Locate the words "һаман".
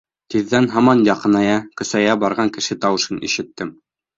0.75-1.03